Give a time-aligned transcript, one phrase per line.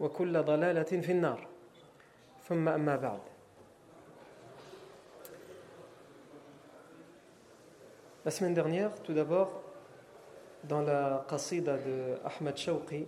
[0.00, 1.48] وكل ضلالة في النار
[2.48, 3.20] ثم أما بعد
[8.24, 9.62] La semaine dernière, tout d'abord,
[10.64, 13.06] dans la qasida de Ahmad Shawqi,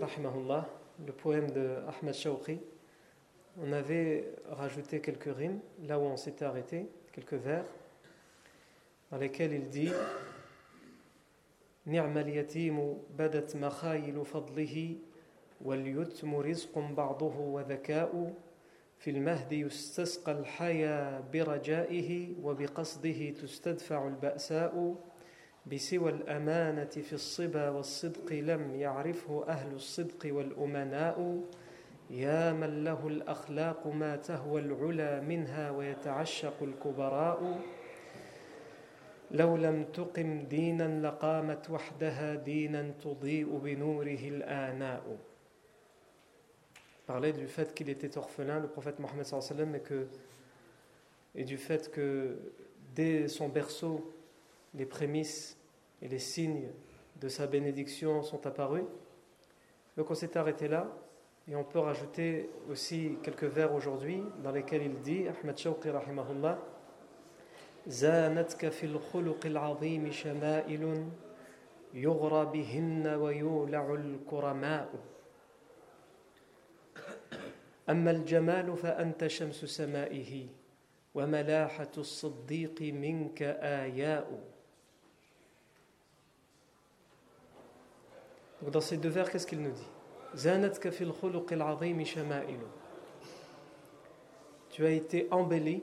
[0.00, 0.68] rahimahullah,
[1.04, 2.60] le poème de Ahmad Shawqi,
[3.60, 7.64] on avait rajouté quelques rimes, là où on s'était arrêté, quelques vers,
[9.10, 9.90] dans lesquels il dit
[11.86, 14.96] نعم اليتيم بدت مخايل فضله
[15.65, 18.33] واليتم رزق بعضه وذكاء
[18.97, 24.95] في المهد يستسقى الحيا برجائه وبقصده تستدفع البأساء
[25.65, 31.41] بسوى الأمانة في الصبا والصدق لم يعرفه أهل الصدق والأمناء.
[32.09, 37.59] يا من له الأخلاق ما تهوى العلا منها ويتعشق الكبراء.
[39.31, 45.17] لو لم تقم دينا لقامت وحدها دينا تضيء بنوره الآناء.
[47.08, 50.06] parlait du fait qu'il était orphelin, le prophète Mohammed sallam, et, que,
[51.34, 52.36] et du fait que
[52.94, 54.14] dès son berceau,
[54.74, 55.56] les prémices
[56.02, 56.68] et les signes
[57.20, 58.84] de sa bénédiction sont apparus.
[59.96, 60.90] Donc on s'est arrêté là,
[61.48, 66.58] et on peut rajouter aussi quelques vers aujourd'hui dans lesquels il dit, Ahmad Shawqi rahimahullah,
[67.86, 71.04] زانتك في الخلق العظيم شمائل
[71.94, 74.88] يغرى بهن ويولع الكرماء
[77.90, 80.46] أما الجمال فأنت شمس سمائه
[81.14, 84.54] وملاحة الصديق منك آياء
[88.62, 89.88] Donc dans ces deux vers, qu'est-ce qu'il nous dit
[90.34, 92.60] زانتك في الخلق العظيم شمائل
[94.70, 95.82] Tu as été embelli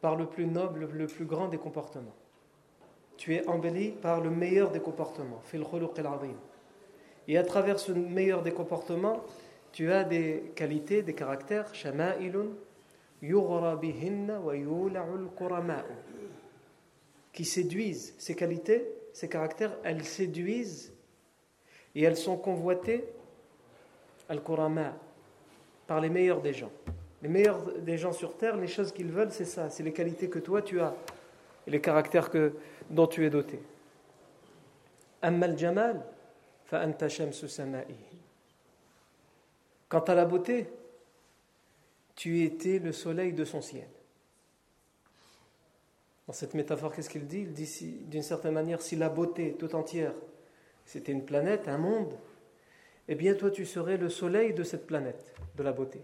[0.00, 2.14] par le plus noble, le plus grand des comportements.
[3.16, 5.40] Tu es embelli par le meilleur des comportements.
[5.50, 6.36] في الخلق العظيم.
[7.26, 9.24] Et à travers ce meilleur des comportements,
[9.73, 12.47] tu as des qualités, des caractères, shama'ilun
[17.33, 18.13] qui séduisent.
[18.19, 20.93] Ces qualités, ces caractères, elles séduisent
[21.95, 23.03] et elles sont convoitées
[24.29, 24.93] al-kurama
[25.87, 26.71] par les meilleurs des gens.
[27.23, 30.29] Les meilleurs des gens sur terre, les choses qu'ils veulent, c'est ça, c'est les qualités
[30.29, 30.93] que toi tu as
[31.65, 32.53] et les caractères que,
[32.89, 33.59] dont tu es doté.
[35.21, 36.03] Amma al-jamal
[36.65, 37.07] fa anta
[39.93, 40.67] Quant à la beauté,
[42.15, 43.87] tu étais le soleil de son ciel.
[46.25, 47.41] Dans cette métaphore, qu'est-ce qu'il dit?
[47.41, 50.15] Il dit d'une certaine manière, si la beauté tout entière,
[50.83, 52.17] c'était une planète, un monde,
[53.07, 56.01] eh bien toi tu serais le soleil de cette planète, de la beauté.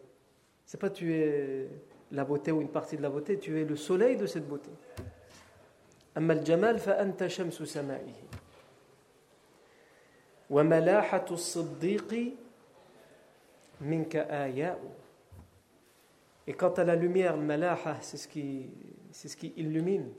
[0.68, 1.68] C'est pas tu es
[2.12, 4.70] la beauté ou une partie de la beauté, tu es le soleil de cette beauté.
[13.82, 14.48] Minka
[16.48, 18.70] Et quant à la lumière, malaha, c'est ce qui,
[19.12, 20.10] ce qui illumine,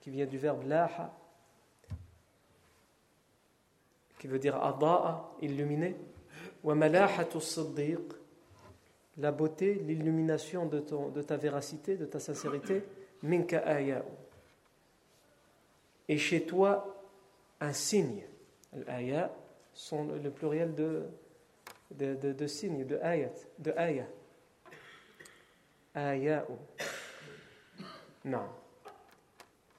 [0.00, 1.12] qui vient du verbe laha,
[4.18, 5.96] qui veut dire ada'a, illuminer.
[6.62, 8.00] Wa malahatu siddiq,
[9.18, 12.84] la beauté, l'illumination de, de ta véracité, de ta sincérité,
[13.22, 13.62] minka
[16.08, 17.04] Et chez toi,
[17.60, 18.22] un signe.
[18.86, 19.30] L'aya
[19.74, 21.02] sont le pluriel de
[21.98, 24.06] de, de, de signes, de ayat, de ayah.
[25.94, 26.56] Aya'u.
[28.24, 28.48] Non.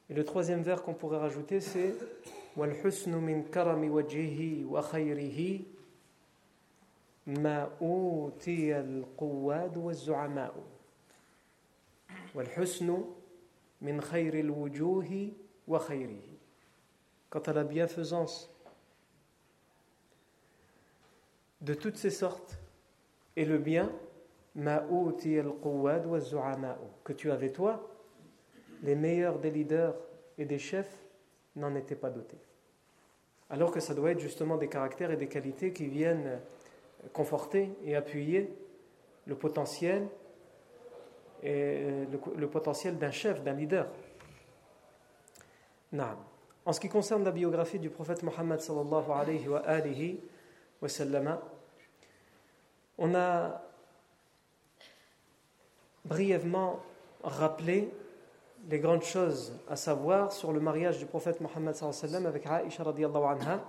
[0.09, 1.95] Et le troisième vers qu'on pourrait rajouter, c'est
[2.55, 5.61] وَالْحُسْنُ مِنْ كَرَمِ وَجْهِهِ وَخَيْرِهِ
[7.27, 10.55] مَا أُوتِيَ الْقُوَّادُ وَالزُّعَمَاءُ
[12.35, 13.03] وَالْحُسْنُ
[13.81, 15.31] مِنْ خَيْرِ الْوُجُوهِ
[15.67, 16.29] وَخَيْرِهِ
[17.29, 18.54] Quant à la bienfaisance
[21.65, 22.57] de toutes ces sortes.
[23.35, 23.91] Et le bien
[27.03, 27.89] que tu avais toi
[28.83, 29.95] les meilleurs des leaders
[30.37, 30.95] et des chefs
[31.55, 32.37] n'en étaient pas dotés.
[33.49, 36.39] Alors que ça doit être justement des caractères et des qualités qui viennent
[37.11, 38.53] conforter et appuyer
[39.25, 40.07] le potentiel
[42.51, 43.87] potentiel d'un chef, d'un leader.
[46.65, 50.19] En ce qui concerne la biographie du prophète Mohammed sallallahu alayhi wa alihi
[52.97, 53.61] on a
[56.05, 56.79] brièvement
[57.23, 57.91] rappelé
[58.69, 61.75] les grandes choses à savoir sur le mariage du prophète Mohammed
[62.25, 63.63] avec Aïcha anha,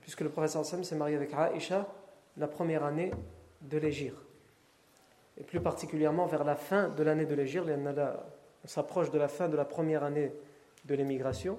[0.00, 1.86] puisque le prophète s'est marié avec Aïcha
[2.36, 3.10] la première année
[3.62, 4.14] de l'Égir.
[5.36, 9.48] Et plus particulièrement vers la fin de l'année de l'Égir, on s'approche de la fin
[9.48, 10.32] de la première année
[10.84, 11.58] de l'émigration.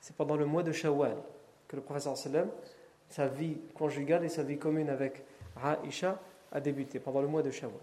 [0.00, 1.16] C'est pendant le mois de Shawwal
[1.66, 2.12] que le prophète
[3.08, 5.24] sa vie conjugale et sa vie commune avec
[5.62, 6.20] Aïcha
[6.52, 7.80] a débuté pendant le mois de Shawwal.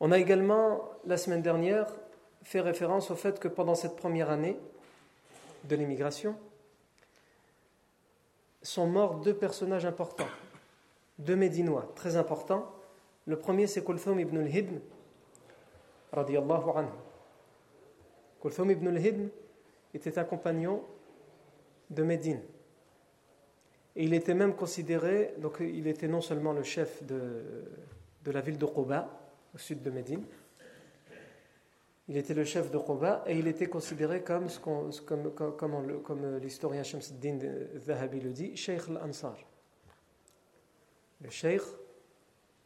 [0.00, 1.86] On a également, la semaine dernière,
[2.42, 4.56] fait référence au fait que pendant cette première année
[5.64, 6.36] de l'immigration,
[8.62, 10.28] sont morts deux personnages importants,
[11.18, 12.70] deux Médinois très importants.
[13.26, 14.80] Le premier, c'est Kulthum ibn al-Hidn,
[16.12, 16.88] radiallahu anhu.
[18.40, 19.28] Kulthum ibn al-Hidn
[19.94, 20.82] était un compagnon
[21.90, 22.40] de Médine.
[23.96, 27.44] Et il était même considéré, donc il était non seulement le chef de,
[28.24, 29.08] de la ville de Quba,
[29.54, 30.24] au sud de Médine,
[32.08, 36.38] il était le chef de Quba et il était considéré comme, ce comme, comme, comme
[36.38, 37.38] l'historien Shamsuddin
[37.78, 39.36] Zahabi le dit, Sheikh al-Ansar.
[41.20, 41.62] Le Sheikh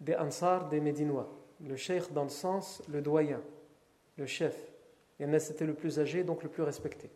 [0.00, 1.30] des Ansar des Médinois.
[1.66, 3.42] Le Sheikh dans le sens, le doyen,
[4.16, 4.56] le chef.
[5.20, 7.10] Et c'était le plus âgé, donc le plus respecté.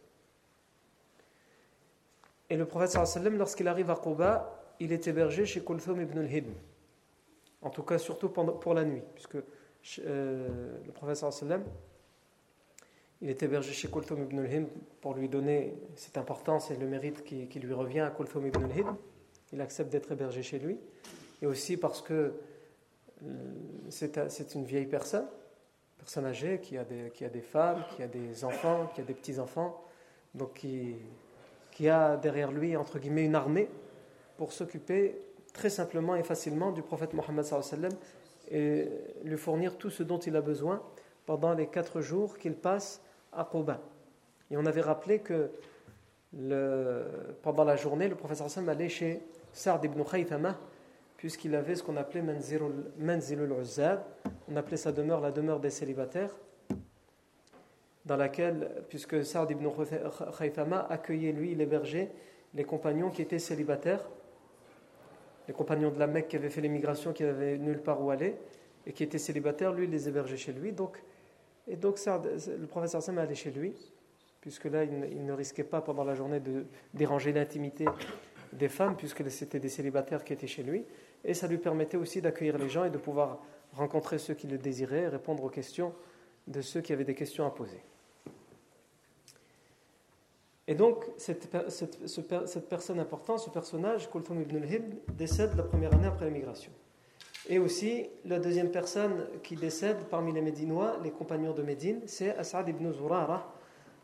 [2.51, 2.99] Et le prophète
[3.33, 6.53] lorsqu'il arrive à Quba, il est hébergé chez Kulthum ibn al-Hidm.
[7.63, 9.37] En tout cas, surtout pour la nuit, puisque
[10.01, 11.25] euh, le prophète
[13.23, 14.67] il est hébergé chez Kulthum ibn al-Hidm
[15.01, 18.97] pour lui donner cette importance et le mérite qui, lui revient à Kulthum ibn al-Hidm.
[19.53, 20.79] Il accepte d'être hébergé chez lui.
[21.43, 22.35] Et aussi parce que
[23.23, 25.27] euh, c'est une vieille personne,
[25.99, 29.05] personne âgée, qui a, des, qui a des femmes, qui a des enfants, qui a
[29.05, 29.85] des petits-enfants,
[30.35, 30.97] donc qui
[31.81, 33.67] qui a derrière lui, entre guillemets, une armée
[34.37, 35.19] pour s'occuper
[35.55, 37.47] très simplement et facilement du prophète Mohammed
[38.51, 38.87] et
[39.25, 40.83] lui fournir tout ce dont il a besoin
[41.25, 43.01] pendant les quatre jours qu'il passe
[43.33, 43.81] à Quba.
[44.51, 45.53] Et on avait rappelé que
[47.41, 49.23] pendant la journée, le prophète allait chez
[49.55, 50.59] Sa'd ibn Khaythama,
[51.17, 52.23] puisqu'il avait ce qu'on appelait
[52.99, 54.03] Manzilul Uzzab,
[54.53, 56.37] on appelait sa demeure la demeure des célibataires
[58.11, 59.69] dans laquelle, puisque Saad ibn
[60.37, 62.11] Khaythama accueillait, lui, il hébergeait
[62.55, 64.01] les compagnons qui étaient célibataires,
[65.47, 68.35] les compagnons de la Mecque qui avaient fait l'émigration, qui n'avaient nulle part où aller,
[68.85, 70.73] et qui étaient célibataires, lui, il les hébergeait chez lui.
[70.73, 71.01] Donc,
[71.69, 73.77] et donc, le professeur Sam allait chez lui,
[74.41, 77.85] puisque là, il ne, risquait pas pendant la journée de déranger l'intimité
[78.53, 80.85] des femmes, puisque c'était des célibataires qui étaient chez lui.
[81.25, 83.41] Et ça lui permettait aussi d'accueillir les gens et de pouvoir
[83.73, 85.95] rencontrer ceux qui le désiraient, répondre aux questions
[86.49, 87.81] de ceux qui avaient des questions à poser.
[90.71, 96.07] Et donc, cette, cette, personne importante, ce personnage, Kulthum ibn al-Hib, décède la première année
[96.07, 96.71] après l'émigration.
[97.49, 102.37] Et aussi, la deuxième personne qui décède parmi les Médinois, les compagnons de Médine, c'est
[102.37, 103.53] As'ad ibn Zurara,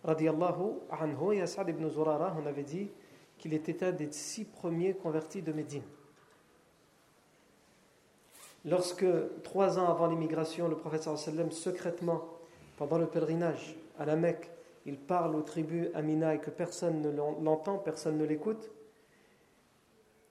[0.02, 1.36] radiallahu anhu.
[1.36, 2.90] Et As'ad ibn Zurara, on avait dit
[3.38, 5.84] qu'il était un des six premiers convertis de Médine.
[8.64, 9.06] Lorsque,
[9.44, 12.24] trois ans avant l'immigration, le prophète sallam, secrètement,
[12.76, 14.50] pendant le pèlerinage à la Mecque,
[14.86, 18.70] il parle aux tribus Amina et que personne ne l'entend, personne ne l'écoute,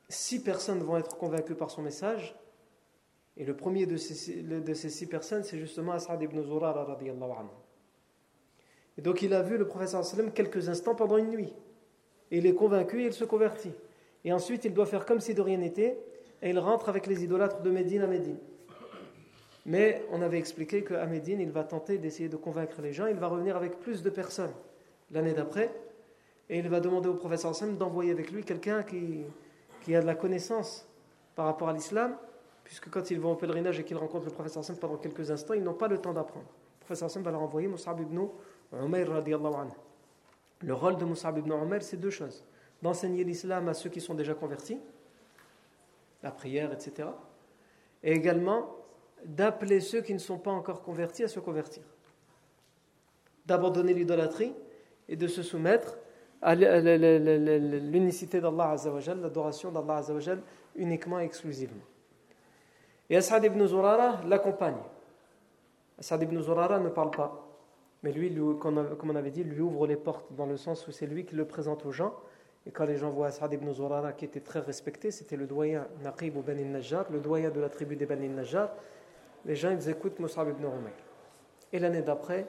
[0.08, 2.36] six personnes vont être convaincues par son message.
[3.38, 7.50] Et le premier de ces, six personnes, c'est justement As'ad ibn Zurara anhu.
[8.98, 11.54] Et donc il a vu le prophète sallam quelques instants pendant une nuit.
[12.32, 13.74] Et il est convaincu et il se convertit.
[14.24, 16.00] Et ensuite il doit faire comme si de rien n'était
[16.42, 18.40] et il rentre avec les idolâtres de Médine à Médine.
[19.66, 23.08] Mais on avait expliqué qu'à Médine, il va tenter d'essayer de convaincre les gens.
[23.08, 24.54] Il va revenir avec plus de personnes
[25.12, 25.74] l'année d'après.
[26.50, 29.26] Et il va demander au professeur Sam d'envoyer avec lui quelqu'un qui,
[29.96, 30.88] a de la connaissance
[31.36, 32.16] par rapport à l'islam
[32.66, 35.54] puisque quand ils vont au pèlerinage et qu'ils rencontrent le professeur Hassan pendant quelques instants,
[35.54, 36.48] ils n'ont pas le temps d'apprendre.
[36.48, 38.28] Le professeur Hassan va leur envoyer Mus'ab ibn
[38.74, 39.72] Umayr anhu.
[40.62, 42.44] Le rôle de Mus'ab ibn Umayr, c'est deux choses.
[42.82, 44.80] D'enseigner l'islam à ceux qui sont déjà convertis,
[46.24, 47.08] la prière, etc.
[48.04, 48.76] Et également
[49.26, 51.84] d'appeler ceux qui ne sont pas encore convertis à se convertir.
[53.46, 54.54] D'abandonner l'idolâtrie
[55.08, 55.98] et de se soumettre
[56.42, 60.42] à l'unicité d'Allah Azzawajal, l'adoration d'Allah Azzawajal
[60.76, 61.84] uniquement et exclusivement.
[63.10, 64.78] Et As'ad ibn Zurara l'accompagne.
[66.00, 67.42] As'ad ibn Zurara ne parle pas.
[68.04, 71.08] Mais lui, comme on avait dit, lui ouvre les portes dans le sens où c'est
[71.08, 72.14] lui qui le présente aux gens.
[72.68, 75.88] Et quand les gens voient As'ad ibn Zurara qui était très respecté, c'était le doyen
[76.04, 78.70] Naqib ou Bani Najjar, le doyen de la tribu des Bani Najjar,
[79.46, 80.94] les gens ils écoutent Mus'ab ibn Umayr.
[81.72, 82.48] Et l'année d'après,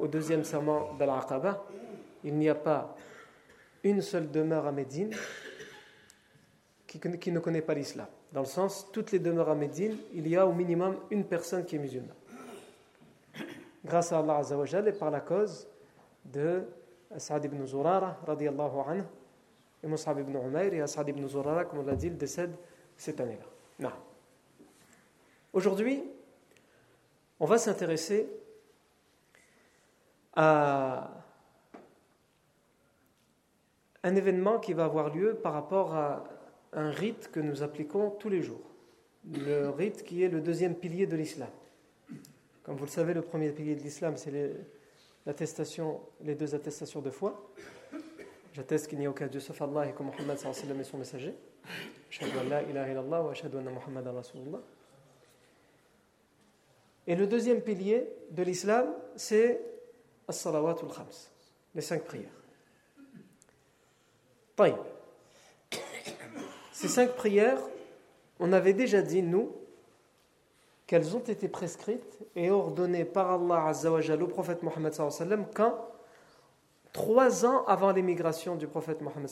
[0.00, 1.64] au deuxième serment d'Al-Aqaba,
[2.24, 2.94] il n'y a pas
[3.84, 5.14] une seule demeure à Médine
[6.86, 8.06] qui, ne connaît pas l'islam.
[8.32, 11.64] Dans le sens, toutes les demeures à Médine, il y a au minimum une personne
[11.64, 12.14] qui est musulmane.
[13.84, 15.68] Grâce à Allah Azzawajal et par la cause
[16.24, 16.64] de
[17.14, 19.02] As'ad ibn Zurara, radiallahu anhu,
[19.82, 22.54] et Mus'ab ibn Umayr, et As'ad ibn Zurara, comme on l'a dit, il décède
[22.96, 23.92] cette année-là.
[25.56, 26.04] Aujourd'hui,
[27.40, 28.28] on va s'intéresser
[30.34, 31.24] à
[34.02, 36.24] un événement qui va avoir lieu par rapport à
[36.74, 38.70] un rite que nous appliquons tous les jours.
[39.32, 41.48] Le rite qui est le deuxième pilier de l'islam.
[42.62, 44.52] Comme vous le savez, le premier pilier de l'islam, c'est
[45.24, 47.50] l'attestation, les deux attestations de foi.
[48.52, 51.34] J'atteste qu'il n'y a aucun Dieu sauf Allah et que Muhammad est son messager.
[57.06, 59.60] Et le deuxième pilier de l'islam, c'est
[60.28, 61.06] as-salawatul khams,
[61.74, 62.30] les cinq prières.
[66.72, 67.60] Ces cinq prières,
[68.40, 69.52] on avait déjà dit, nous,
[70.86, 74.94] qu'elles ont été prescrites et ordonnées par Allah Azzawajal au prophète Mohammed
[75.54, 75.88] quand
[76.92, 79.28] Trois ans avant l'émigration du prophète Mohammed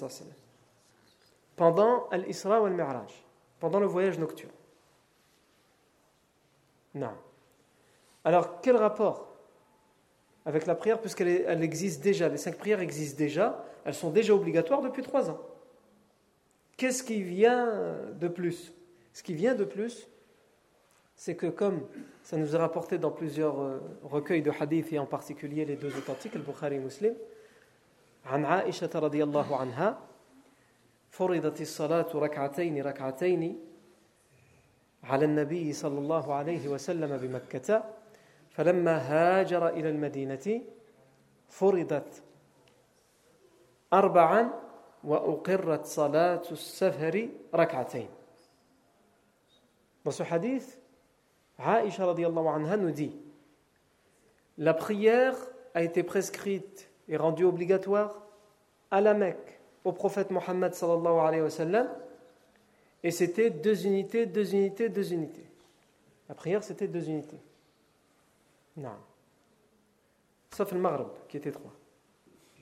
[1.57, 3.25] pendant l'Isra ou al-Mi'raj,
[3.59, 4.53] pendant le voyage nocturne.
[6.95, 7.15] Non.
[8.24, 9.28] Alors, quel rapport
[10.46, 14.82] avec la prière, puisqu'elle existe déjà Les cinq prières existent déjà, elles sont déjà obligatoires
[14.82, 15.40] depuis trois ans.
[16.78, 17.68] Qu'est-ce qui vient
[18.20, 18.74] de plus
[19.14, 20.08] Ce qui vient de plus,
[21.16, 21.82] c'est que comme
[22.24, 25.96] ça nous est rapporté dans plusieurs euh, recueils de hadiths et en particulier les deux
[25.98, 27.14] authentiques, le Bukhari et Muslim,
[28.26, 30.00] عن عائشة رضي الله عنها
[31.10, 33.60] فرضت الصلاة ركعتين ركعتين
[35.04, 37.84] على النبي صلى الله عليه وسلم بمكة
[38.55, 40.63] فلما هاجر إلى المدينة
[41.49, 42.23] فرضت
[43.93, 44.51] أربعا
[45.05, 48.09] وأقرت صلاة السفر ركعتين
[50.05, 50.79] Dans ce hadith,
[51.59, 53.17] Aïcha radiallahu anha nous dit
[54.59, 55.35] La prière
[55.73, 58.15] a été prescrite et rendue obligatoire
[58.91, 61.89] à la Mecque, au prophète Mohammed sallallahu alayhi wa sallam,
[63.03, 65.47] et c'était deux unités, deux unités, deux unités.
[66.29, 67.41] La prière, c'était deux unités.
[68.77, 68.97] Non.
[70.51, 71.73] Sauf le Maghreb, qui était trois.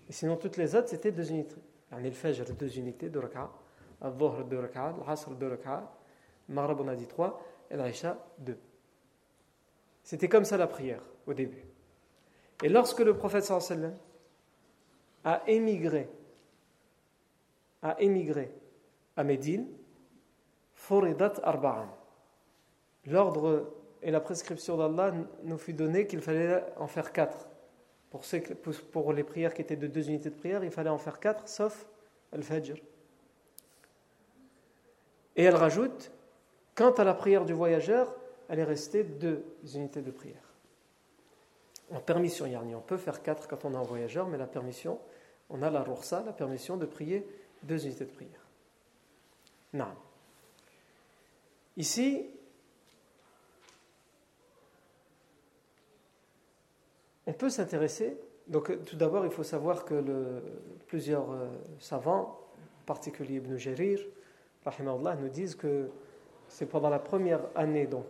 [0.09, 1.57] Et sinon, toutes les autres, c'était deux unités.
[1.91, 3.51] Yani, le Fajr, deux unités, deux rak'a.
[4.01, 4.89] Al-Dhuhr, deux rak'a.
[4.89, 5.91] Al-Hasr, deux rak'a.
[6.49, 7.41] Maghreb, on a dit trois.
[7.71, 8.59] Et l'Aïcha, deux.
[10.03, 11.65] C'était comme ça la prière, au début.
[12.63, 13.95] Et lorsque le prophète sallam
[15.25, 16.09] a émigré,
[17.83, 18.55] a émigré
[19.17, 19.69] à Médine,
[20.75, 21.89] Foridat Arba'an.
[23.07, 27.49] L'ordre et la prescription d'Allah nous fut donné qu'il fallait en faire quatre.
[28.11, 28.23] Pour,
[28.91, 31.49] pour les prières qui étaient de deux unités de prière, il fallait en faire quatre,
[31.49, 31.87] sauf
[32.33, 32.77] al-fajr.
[35.37, 36.11] Et elle rajoute,
[36.75, 38.15] quant à la prière du voyageur,
[38.49, 39.45] elle est restée deux
[39.75, 40.53] unités de prière.
[41.91, 44.99] En permission, Yarni, on peut faire quatre quand on est en voyageur, mais la permission,
[45.49, 47.27] on a la roursa, la permission de prier
[47.63, 48.47] deux unités de prière.
[49.73, 49.89] Non.
[51.77, 52.27] Ici,
[57.27, 58.17] On peut s'intéresser.
[58.49, 60.43] Donc, euh, tout d'abord, il faut savoir que
[60.87, 61.49] plusieurs euh,
[61.79, 62.39] savants,
[62.83, 64.01] en particulier Ibn Jarir,
[64.87, 65.89] nous disent que
[66.49, 68.07] c'est pendant la première année donc,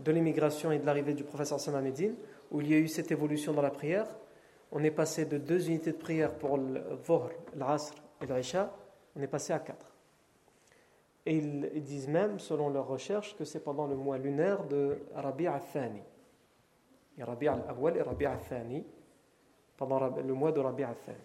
[0.00, 2.14] de l'immigration et de l'arrivée du professeur Sam Médine
[2.50, 4.06] où il y a eu cette évolution dans la prière.
[4.72, 8.72] On est passé de deux unités de prière pour le Dhuhr, l'Asr et l'Isha,
[9.16, 9.92] on est passé à quatre.
[11.26, 15.46] Et ils, disent même, selon leurs recherches, que c'est pendant le mois lunaire de Rabi'
[15.46, 16.02] al-Thani.
[17.16, 18.84] Il y a Rabi' al-Awwal et Rabi' al-Thani
[19.76, 21.18] pendant le mois de Rabi' al-Thani.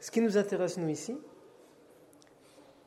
[0.00, 1.18] Ce qui nous intéresse nous ici,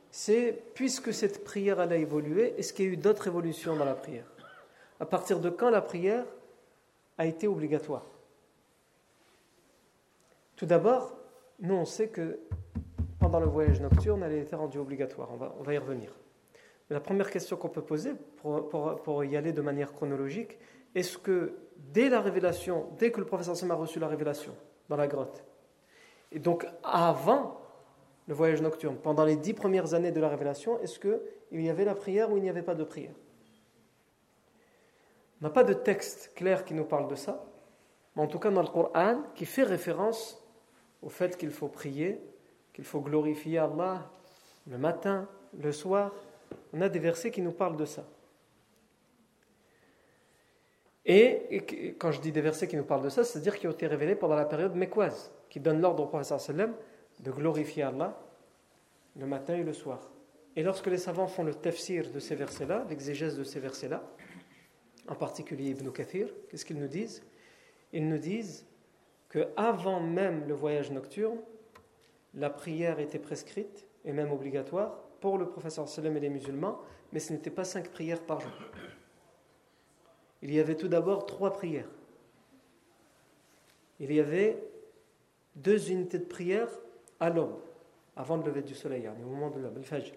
[0.09, 3.95] c'est puisque cette prière a évolué, est-ce qu'il y a eu d'autres évolutions dans la
[3.95, 4.25] prière?
[4.99, 6.25] À partir de quand la prière
[7.17, 8.05] a été obligatoire?
[10.55, 11.17] Tout d'abord,
[11.59, 12.39] nous on sait que
[13.19, 15.29] pendant le voyage nocturne, elle a été rendue obligatoire.
[15.31, 16.11] On va, on va y revenir.
[16.89, 20.57] La première question qu'on peut poser pour, y aller de manière chronologique,
[20.93, 24.55] est-ce que dès la révélation, dès que le professeur Sam a reçu la révélation
[24.89, 25.43] dans la grotte,
[26.31, 27.61] et donc avant
[28.27, 31.85] le voyage nocturne, pendant les dix premières années de la révélation, est-ce qu'il y avait
[31.85, 33.13] la prière ou il n'y avait pas de prière?
[35.41, 37.45] On n'a pas de texte clair qui nous parle de ça,
[38.15, 40.41] mais en tout cas dans le Coran, qui fait référence
[41.01, 42.19] au fait qu'il faut prier,
[42.73, 44.09] qu'il faut glorifier Allah
[44.67, 45.27] le matin,
[45.61, 46.11] le soir.
[46.73, 48.05] On a des versets qui nous parlent de ça.
[51.05, 53.85] Et, quand je dis des versets qui nous parlent de ça, c'est-à-dire qu'ils ont été
[53.85, 56.69] révélés pendant la période mécoise, qui donne l'ordre au prophète
[57.19, 58.19] de glorifier Allah
[59.15, 60.11] le matin et le soir.
[60.55, 64.03] Et lorsque les savants font le tafsir de ces versets-là, l'exégèse de ces versets-là,
[65.07, 67.23] en particulier Ibn Kathir, qu'est-ce qu'ils nous disent?
[67.93, 68.65] Ils nous disent
[69.29, 71.37] que avant même le voyage nocturne,
[72.33, 76.79] la prière était prescrite et même obligatoire pour le professeur sallam et les musulmans,
[77.11, 78.51] mais ce n'était pas cinq prières par jour.
[80.41, 81.89] Il y avait tout d'abord trois prières.
[83.99, 84.61] Il y avait
[85.55, 86.69] deux unités de prière
[87.19, 87.59] à l'aube,
[88.15, 90.13] avant le lever du soleil, au moment de l'aube, le fajr,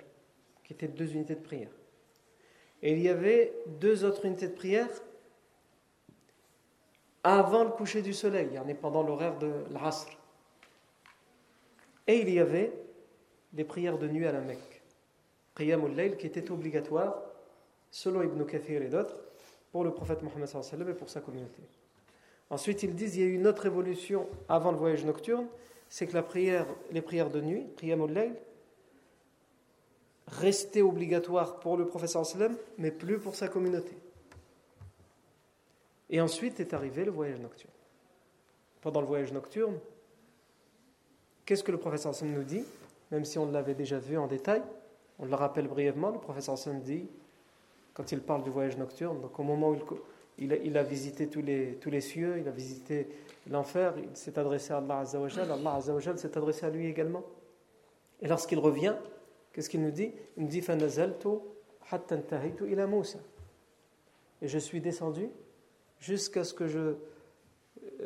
[0.64, 1.70] qui étaient deux unités de prière.
[2.82, 4.88] Et il y avait deux autres unités de prière
[7.22, 8.50] avant le coucher du soleil,
[8.80, 10.08] pendant l'horaire de l'Asr.
[12.06, 12.72] Et il y avait
[13.52, 14.67] des prières de nuit à la Mecque,
[15.58, 17.20] Qiyamul Layl, qui étaient obligatoires,
[17.90, 19.16] selon Ibn Kathir et d'autres,
[19.72, 20.48] pour le prophète Mohammed
[20.88, 21.62] et pour sa communauté.
[22.48, 25.46] Ensuite, ils disent qu'il y a eu une autre évolution avant le voyage nocturne,
[25.88, 28.34] c'est que la prière, les prières de nuit, Qiyamul Layl,
[30.28, 32.16] restaient obligatoires pour le prophète
[32.76, 33.96] mais plus pour sa communauté.
[36.10, 37.72] Et ensuite est arrivé le voyage nocturne.
[38.80, 39.78] Pendant le voyage nocturne,
[41.44, 42.64] qu'est-ce que le Hassan nous dit
[43.10, 44.62] Même si on l'avait déjà vu en détail,
[45.18, 47.06] on le rappelle brièvement, le professeur Hassan dit,
[47.94, 49.78] quand il parle du voyage nocturne, donc au moment où
[50.38, 53.08] il, a, visité tous les, cieux, il a visité
[53.50, 57.24] l'enfer, il s'est adressé à Allah Azzawajal, Allah Azzawajal s'est adressé à lui également.
[58.20, 58.94] Et lorsqu'il revient,
[59.52, 60.12] qu'est-ce qu'il nous dit?
[60.36, 60.62] Il nous dit
[64.40, 65.28] Et je suis descendu
[65.98, 66.94] jusqu'à ce que je,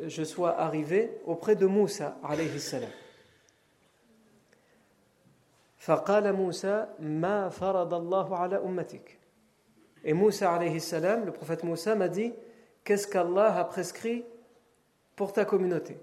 [0.07, 2.89] je sois arrivé auprès de Moussa alayhi salam.
[5.83, 9.19] فقال موسى ما فرض الله على أمتك
[10.05, 12.33] Et Moussa alayhi salam, le prophète Moussa m'a dit
[12.83, 14.25] Qu'est-ce qu'Allah a prescrit
[15.15, 15.97] pour ta communauté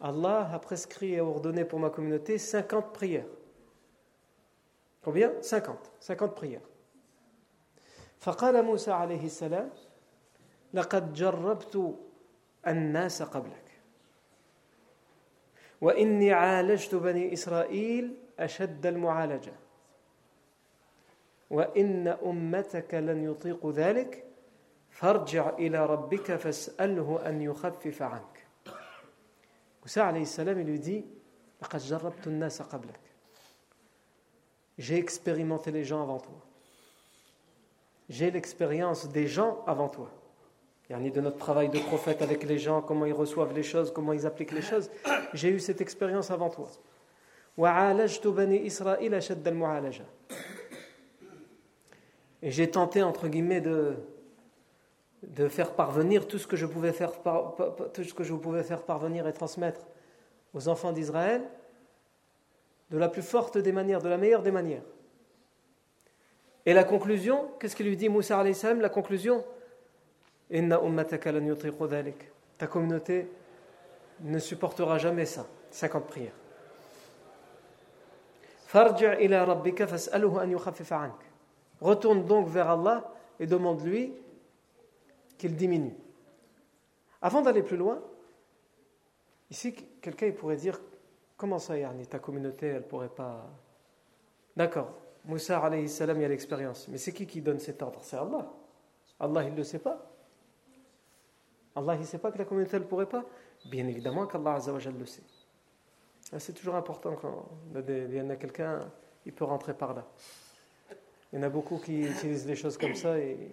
[0.00, 3.26] Allah a prescrit et ordonné pour ma communauté 50 prières.
[5.02, 5.92] Combien 50.
[6.00, 6.62] 50 prières.
[8.20, 9.70] فقال موسى عليه السلام
[10.74, 11.94] لقد جربت
[12.66, 13.63] الناس قبلك
[15.84, 19.52] وإني عالجت بني إسرائيل أشد المعالجة
[21.50, 24.24] وإن أمتك لن يطيق ذلك
[24.90, 28.46] فارجع إلى ربك فاسأله أن يخفف عنك
[29.82, 31.04] موسى عليه السلام dit
[31.62, 33.00] لقد جربت الناس قبلك
[34.78, 36.40] J'ai expérimenté les gens avant toi.
[38.08, 40.10] J'ai l'expérience des gens avant toi.
[40.90, 44.12] A de notre travail de prophète avec les gens, comment ils reçoivent les choses, comment
[44.12, 44.90] ils appliquent les choses.
[45.32, 46.68] J'ai eu cette expérience avant toi.
[52.42, 53.94] Et j'ai tenté, entre guillemets, de,
[55.22, 57.12] de faire parvenir tout ce, que je pouvais faire
[57.94, 59.86] tout ce que je pouvais faire parvenir et transmettre
[60.52, 61.42] aux enfants d'Israël
[62.90, 64.84] de la plus forte des manières, de la meilleure des manières.
[66.66, 68.80] Et la conclusion, qu'est-ce qu'il lui dit Moussa salam?
[68.80, 69.44] La conclusion
[72.58, 73.30] Ta communauté
[74.20, 75.46] ne supportera jamais ça.
[75.70, 76.32] 50 prières.
[81.80, 84.12] Retourne donc vers Allah et demande-lui
[85.38, 85.94] qu'il diminue.
[87.22, 88.00] Avant d'aller plus loin,
[89.50, 90.80] ici, quelqu'un pourrait dire
[91.36, 93.50] Comment ça, Yarni, ta communauté, elle pourrait pas.
[94.56, 94.92] D'accord,
[95.24, 96.86] Moussa alayhi salam, il y a l'expérience.
[96.88, 98.00] Mais c'est qui qui donne cet ordre?
[98.02, 98.52] C'est Allah.
[99.18, 100.13] Allah, il ne le sait pas.
[101.76, 103.24] Allah, il ne sait pas que la communauté, ne pourrait pas.
[103.66, 104.58] Bien évidemment qu'Allah
[104.98, 105.22] le sait.
[106.32, 108.80] Ah, c'est toujours important quand il y en a quelqu'un,
[109.26, 110.06] il peut rentrer par là.
[111.32, 113.50] Il y en a beaucoup qui utilisent les choses comme ça et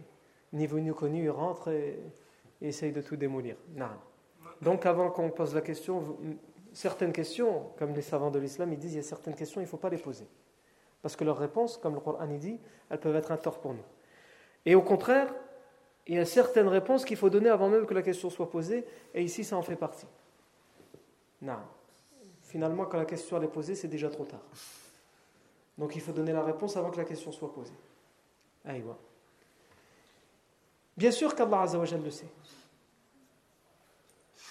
[0.54, 2.00] ni vu ni connu, ils rentrent et,
[2.62, 3.56] et essayent de tout démolir.
[3.76, 3.88] Non.
[4.62, 6.18] Donc avant qu'on pose la question,
[6.74, 9.66] certaines questions, comme les savants de l'islam, ils disent il y a certaines questions, il
[9.66, 10.28] ne faut pas les poser.
[11.02, 13.84] Parce que leurs réponses, comme le Coran dit, elles peuvent être un tort pour nous.
[14.66, 15.34] Et au contraire,
[16.08, 18.86] il y a certaines réponses qu'il faut donner avant même que la question soit posée,
[19.14, 20.08] et ici ça en fait partie.
[21.42, 21.60] Non.
[22.44, 24.42] Finalement, quand la question est posée, c'est déjà trop tard.
[25.78, 27.74] Donc il faut donner la réponse avant que la question soit posée.
[28.66, 28.98] Aïwa.
[30.98, 32.28] Bien sûr qu'Allah Azzawajal le sait.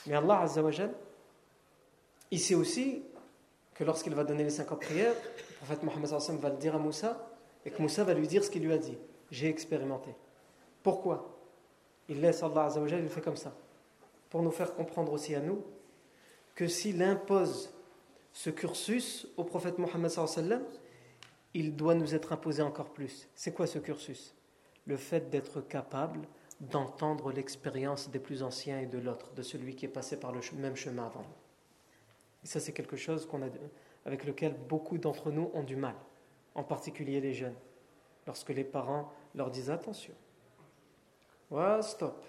[0.06, 0.92] Mais Allah Azzawajal,
[2.30, 3.02] il sait aussi
[3.74, 6.10] que lorsqu'il va donner les 50 prières, le prophète Mohammed
[6.40, 7.30] va le dire à Moussa,
[7.64, 8.96] et que Moussa va lui dire ce qu'il lui a dit.
[9.30, 10.14] J'ai expérimenté.
[10.82, 11.39] Pourquoi?
[12.10, 13.54] Il laisse Allah Azzawajal, il fait comme ça.
[14.28, 15.64] Pour nous faire comprendre aussi à nous
[16.54, 17.72] que s'il impose
[18.32, 20.10] ce cursus au prophète Mohammed
[21.54, 23.28] il doit nous être imposé encore plus.
[23.34, 24.34] C'est quoi ce cursus?
[24.86, 26.20] Le fait d'être capable
[26.60, 30.40] d'entendre l'expérience des plus anciens et de l'autre, de celui qui est passé par le
[30.58, 31.36] même chemin avant nous.
[32.44, 33.46] Et ça, c'est quelque chose qu'on a,
[34.04, 35.94] avec lequel beaucoup d'entre nous ont du mal,
[36.54, 37.56] en particulier les jeunes,
[38.26, 40.14] lorsque les parents leur disent attention.
[41.50, 42.22] Ouais, stop.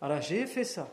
[0.00, 0.88] Alors j'ai fait ça.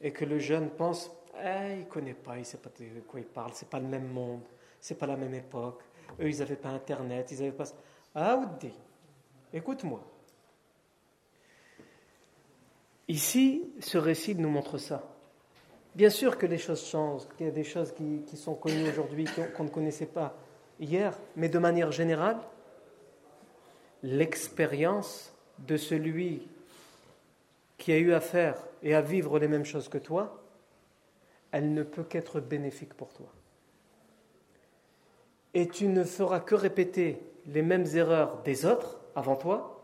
[0.00, 1.10] Et que le jeune pense,
[1.42, 3.78] eh, il ne connaît pas, il ne sait pas de quoi il parle, c'est pas
[3.78, 4.42] le même monde
[4.80, 5.82] c'est pas la même époque.
[6.20, 7.66] Eux, ils n'avaient pas Internet, ils n'avaient pas.
[8.14, 8.40] Ah,
[9.52, 10.02] écoute-moi.
[13.06, 15.04] Ici, ce récit nous montre ça.
[15.94, 19.26] Bien sûr que les choses changent, qu'il y a des choses qui, sont connues aujourd'hui
[19.56, 20.36] qu'on ne connaissait pas
[20.78, 22.38] hier, mais de manière générale,
[24.02, 25.34] l'expérience
[25.66, 26.48] de celui
[27.78, 30.42] qui a eu à faire et à vivre les mêmes choses que toi,
[31.52, 33.26] elle ne peut qu'être bénéfique pour toi
[35.54, 39.82] et tu ne feras que répéter les mêmes erreurs des autres avant toi,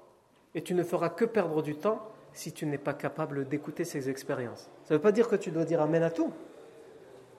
[0.54, 2.00] et tu ne feras que perdre du temps
[2.32, 4.70] si tu n'es pas capable d'écouter ces expériences.
[4.84, 6.32] Ça ne veut pas dire que tu dois dire Amen à tout,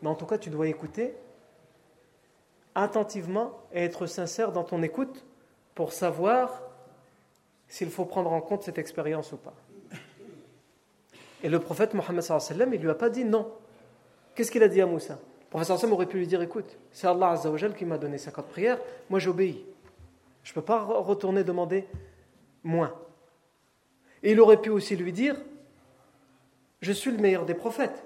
[0.01, 1.15] mais en tout cas tu dois écouter
[2.75, 5.25] attentivement et être sincère dans ton écoute
[5.73, 6.61] pour savoir
[7.67, 9.53] s'il faut prendre en compte cette expérience ou pas.
[11.43, 12.23] Et le prophète Mohammed
[12.73, 13.51] il lui a pas dit non.
[14.35, 15.19] Qu'est-ce qu'il a dit à Moussa?
[15.49, 18.79] Professeur Sam aurait pu lui dire écoute, c'est Allah Azzawajal qui m'a donné 50 prières,
[19.09, 19.65] moi j'obéis.
[20.43, 21.85] Je ne peux pas retourner demander
[22.63, 22.93] moins.
[24.23, 25.35] Et il aurait pu aussi lui dire
[26.81, 28.03] je suis le meilleur des prophètes.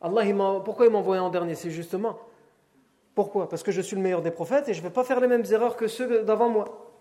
[0.00, 1.54] Allah, il pourquoi il m'a envoyé en dernier?
[1.54, 2.18] C'est justement.
[3.14, 3.48] Pourquoi?
[3.48, 5.28] Parce que je suis le meilleur des prophètes et je ne vais pas faire les
[5.28, 6.91] mêmes erreurs que ceux d'avant moi.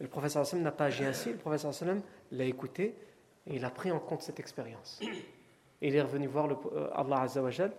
[0.00, 1.32] le professeur Sam n'a pas agi ainsi.
[1.32, 2.00] Le professeur Sam
[2.32, 2.96] l'a écouté
[3.46, 5.00] et il a pris en compte cette expérience.
[5.82, 7.72] Et il est revenu voir le, euh, Allah Azzawajal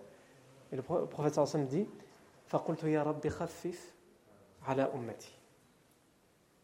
[0.70, 1.88] et le prophète sallam dit
[2.46, 3.94] فَقُلْتُ يَا رَبِّ خَفِّفْ
[4.66, 5.38] عَلَى أُمَّتِي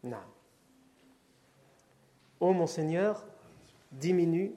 [0.05, 0.17] Non.
[2.41, 3.25] Ô mon Seigneur,
[3.91, 4.53] diminue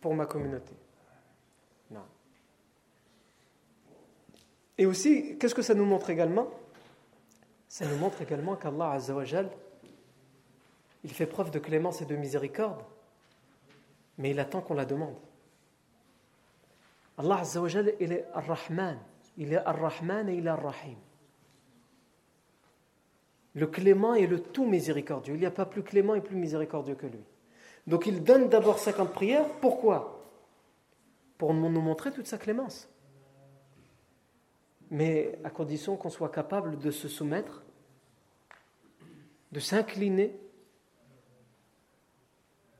[0.00, 0.74] pour ma communauté.
[1.90, 2.04] Non.
[4.76, 6.48] Et aussi, qu'est-ce que ça nous montre également
[7.68, 9.50] Ça nous montre également qu'Allah Azzawajal,
[11.03, 12.83] il fait preuve de clémence et de miséricorde,
[14.17, 15.15] mais il attend qu'on la demande.
[17.17, 18.97] Allah Azzawajal, il est Ar-Rahman.
[19.37, 20.97] Il est Ar-Rahman et il est Ar-Rahim.
[23.55, 25.35] Le clément est le tout miséricordieux.
[25.35, 27.23] Il n'y a pas plus clément et plus miséricordieux que lui.
[27.85, 29.47] Donc il donne d'abord 50 prières.
[29.61, 30.25] Pourquoi?
[31.37, 32.89] Pour nous montrer toute sa clémence.
[34.89, 37.63] Mais à condition qu'on soit capable de se soumettre,
[39.51, 40.35] de s'incliner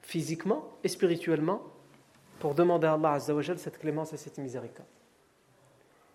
[0.04, 1.62] physiquement et spirituellement
[2.40, 4.88] pour demander à Allah Azzawajal cette clémence et cette miséricorde.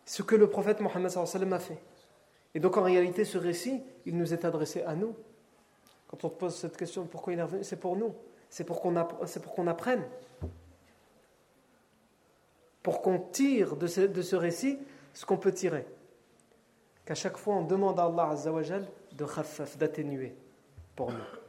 [0.04, 1.78] Ce que le prophète Mohammed a fait.
[2.54, 5.14] Et donc en réalité, ce récit, il nous est adressé à nous.
[6.06, 7.64] Quand on te pose cette question, pourquoi il est revenu?
[7.64, 8.14] C'est pour nous.
[8.48, 10.04] C'est pour qu'on apprenne.
[12.82, 14.78] Pour qu'on tire de ce, de ce récit
[15.12, 15.84] ce qu'on peut tirer.
[17.04, 20.34] Qu'à chaque fois, on demande à Allah Azzawajal de khaffaf, d'atténuer
[20.94, 21.47] pour nous.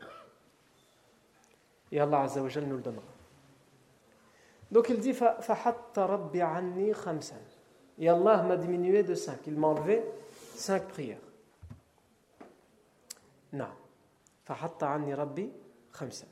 [1.91, 3.03] Et Allah nous le donnera.
[4.71, 5.15] Donc il dit
[5.95, 7.37] Rabbi anni khamsan.
[7.97, 9.39] Et Allah m'a diminué de 5.
[9.47, 10.03] Il m'a enlevé
[10.55, 11.17] 5 prières.
[13.53, 13.69] Non.
[14.45, 15.49] Fahatta anni Rabbi
[15.97, 16.27] khamsan.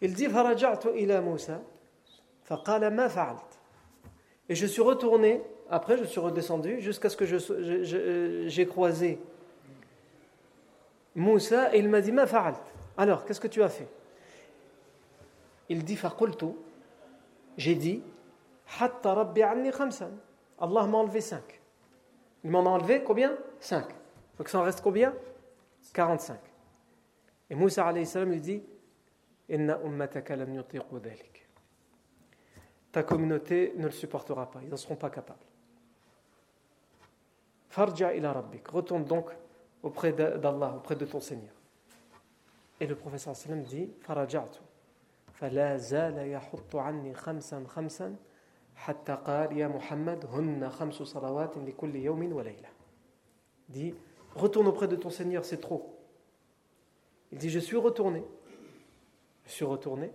[0.00, 1.60] Il dit Faraja'tu ila Musa.
[2.44, 3.58] Faqala ma fa'alt.
[4.48, 9.20] Et je suis retourné, après je suis redescendu jusqu'à ce que j'ai croisé
[11.14, 12.60] Moussa et il m'a dit Ma fa'alt.
[12.96, 13.88] Alors, qu'est-ce que tu as fait?
[15.70, 16.48] Il dit Faqultu
[17.56, 18.02] j'ai dit
[18.78, 20.12] Hatta Rabbi anni khamsan.
[20.58, 21.60] Allah m'a enlevé 5.
[22.44, 23.36] Il m'en a enlevé combien?
[23.58, 23.86] 5.
[24.36, 25.14] Donc ça en reste combien?
[25.94, 26.38] 45.
[27.48, 28.62] Et Moussa alayhi lui dit
[29.48, 30.62] Inna ummataka lam
[32.92, 35.38] ta communauté ne le supportera pas, ils n'en seront pas capables.
[37.68, 39.30] Farja ila rabbik, retourne donc
[39.82, 41.54] auprès d'Allah, auprès de ton Seigneur.
[42.80, 44.60] Et le professeur sallam dit Faraja'tu,
[45.39, 48.15] فلا زال يحط عني خمسا خمسا
[48.75, 52.69] حتى قال يا محمد هن خمس صلوات لكل يوم وليلة
[53.69, 53.95] dit
[54.35, 55.99] retourne auprès de ton Seigneur c'est trop
[57.31, 58.23] il dit je suis retourné
[59.45, 60.11] je suis retourné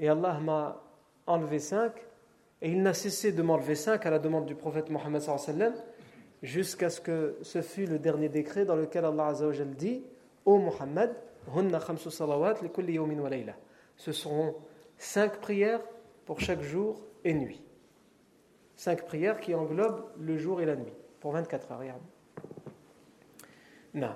[0.00, 0.82] et Allah m'a
[1.26, 1.92] enlevé cinq,
[2.62, 5.22] et il n'a cessé de m'enlever cinq à la demande du prophète Mohammed
[6.42, 9.32] jusqu'à ce que ce fût le dernier décret dans lequel Allah
[9.76, 10.02] dit
[10.46, 11.14] Ô Mohammed,
[13.97, 14.55] ce seront
[14.97, 15.81] cinq prières
[16.25, 17.61] pour chaque jour et nuit.
[18.75, 21.81] Cinq prières qui englobent le jour et la nuit, pour 24 heures.
[23.93, 24.13] Non.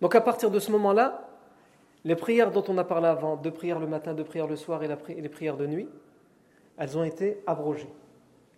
[0.00, 1.28] Donc à partir de ce moment-là,
[2.04, 4.82] les prières dont on a parlé avant, deux prières le matin, deux prières le soir
[4.82, 5.88] et, les prières de nuit,
[6.76, 7.92] elles ont été abrogées.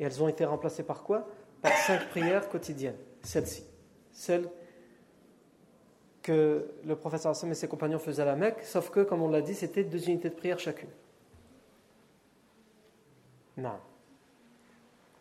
[0.01, 1.29] Et elles ont été remplacées par quoi?
[1.63, 2.97] Par cinq prières quotidiennes.
[3.23, 3.65] Celles-ci.
[4.11, 4.49] Celles
[6.27, 9.29] que le professeur Hassan et ses compagnons faisaient à la Mecque, sauf que, comme on
[9.29, 10.89] l'a dit, c'était deux unités de prière chacune.
[13.57, 13.79] Non.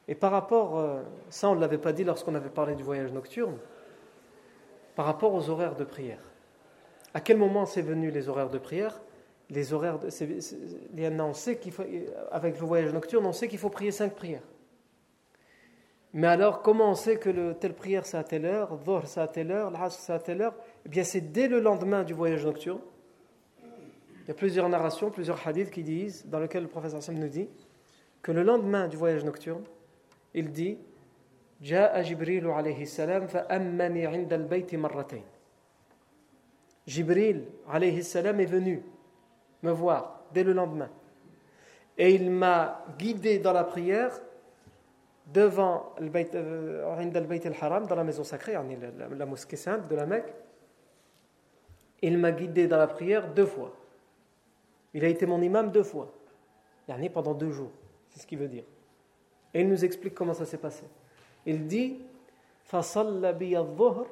[0.08, 3.13] Et par rapport, euh, ça on ne l'avait pas dit lorsqu'on avait parlé du voyage
[3.13, 3.60] nocturne,
[4.96, 6.24] par rapport aux horaires de prière.
[7.13, 9.00] À quel moment c'est venu les horaires de prière?
[9.52, 10.10] Les horaires de,
[11.22, 11.34] on
[12.32, 14.41] avec le voyage nocturne, on sait qu'il faut prier cinq prières.
[16.14, 19.20] Mais alors, comment on sait que le, telle prière c'est à telle heure, Dhuhr c'est
[19.20, 22.14] à telle heure, l'Asr c'est à telle heure Eh bien, c'est dès le lendemain du
[22.14, 22.81] voyage nocturne.
[23.62, 27.29] Il y a plusieurs narrations, plusieurs hadiths qui disent, dans lesquels le professeur Sam nous
[27.29, 27.48] dit,
[28.22, 29.64] que le lendemain du voyage nocturne,
[30.35, 30.79] il dit
[31.62, 35.24] جاء جبريل عليه السلام فأمني عند البيت مرتين
[36.87, 38.83] Jibril alayhi salam est venu
[39.62, 40.88] me voir dès le lendemain.
[41.96, 44.18] Et il m'a guidé dans la prière
[45.26, 46.85] devant le Bayt euh,
[47.44, 50.33] al-Haram, dans la maison sacrée, la, mosquée sainte de la Mecque.
[52.03, 53.74] Il m'a guidé dans la prière deux fois.
[54.94, 56.12] Il a été mon imam deux fois.
[57.12, 57.70] pendant deux jours.
[58.11, 58.64] C'est ce qu'il veut dire.
[59.55, 60.85] Et il nous explique comment ça s'est passé.
[61.46, 62.00] Il dit
[62.70, 64.07] فصلى بي الظهر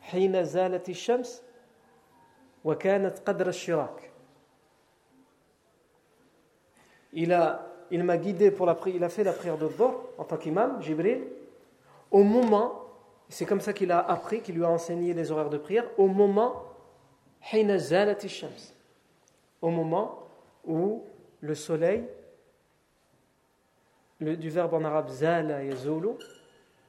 [0.00, 1.42] حين زالت الشمس
[7.12, 9.69] il a il m'a guidé pour la prière, il a fait la prière de
[10.17, 11.23] en tant qu'imam, Jibril,
[12.11, 12.83] au moment,
[13.29, 16.07] c'est comme ça qu'il a appris, qu'il lui a enseigné les horaires de prière, au
[16.07, 16.63] moment,
[17.47, 17.67] au
[19.67, 20.23] moment
[20.65, 21.03] où
[21.41, 22.03] le soleil,
[24.19, 26.17] le, du verbe en arabe zala zolo,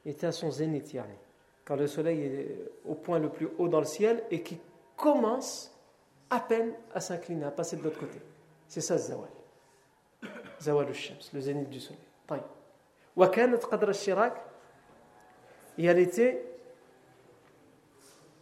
[0.04, 0.96] était à son zénith,
[1.64, 4.58] quand le soleil est au point le plus haut dans le ciel et qui
[4.96, 5.72] commence
[6.30, 8.18] à peine à s'incliner, à passer de l'autre côté.
[8.68, 9.28] C'est ça, Zawal.
[10.61, 11.99] Zawal al-Shams, le zénith du soleil.
[13.17, 14.33] وكانت قدر الشراك
[15.77, 16.45] et elle était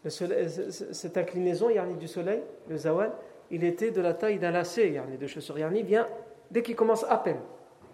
[0.08, 3.12] cette inclinaison yani, du soleil, le zawal,
[3.52, 5.58] il était de la taille d'un lacet yani, de chaussure.
[5.58, 6.08] Yani, vient
[6.52, 7.40] dès qu'il commence à peine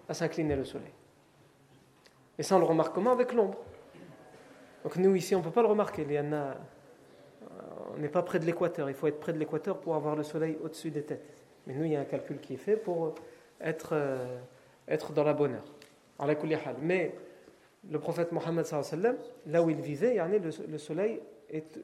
[0.08, 0.92] à s'incliner le soleil.
[2.38, 3.58] Et ça, on le remarque comment Avec l'ombre.
[4.84, 6.04] Donc nous, ici, on ne peut pas le remarquer.
[6.04, 6.56] Il y en a
[7.96, 8.90] on n'est pas près de l'équateur.
[8.90, 11.44] Il faut être près de l'équateur pour avoir le soleil au-dessus des têtes.
[11.66, 13.16] Mais nous, il y a un calcul qui est fait pour
[13.61, 14.39] être, euh,
[14.89, 15.65] être dans la bonne heure.
[16.83, 17.15] Mais
[17.91, 18.67] le prophète Mohammed,
[19.47, 20.19] là où il vivait,
[20.69, 21.79] le, soleil est,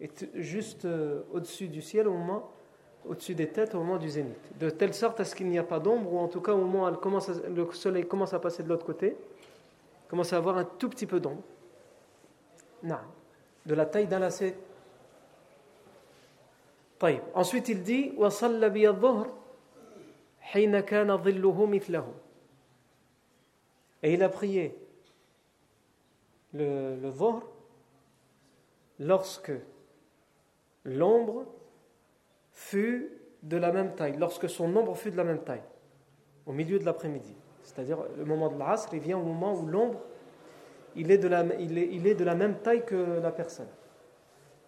[0.00, 2.50] est juste euh, au-dessus du ciel, au moment,
[3.06, 4.58] au-dessus des têtes, au moment du zénith.
[4.58, 6.64] De telle sorte à ce qu'il n'y a pas d'ombre, ou en tout cas au
[6.64, 9.16] moment où commence le soleil commence à passer de l'autre côté,
[10.08, 11.42] commence à avoir un tout petit peu d'ombre.
[12.82, 12.96] Non.
[13.66, 14.56] De la taille d'un lacet
[17.34, 18.12] Ensuite, il dit
[24.02, 24.76] Et il a prié
[26.52, 27.10] le, le
[28.98, 29.52] lorsque
[30.84, 31.46] l'ombre
[32.52, 35.62] fut de la même taille, lorsque son ombre fut de la même taille,
[36.46, 37.34] au milieu de l'après-midi.
[37.62, 40.00] C'est-à-dire le moment de l'asr, il vient au moment où l'ombre,
[40.96, 43.68] il, est de la, il, est, il est de la même taille que la personne.